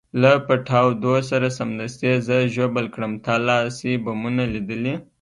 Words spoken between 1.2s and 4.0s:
سره سمدستي یې زه ژوبل کړم، تا لاسي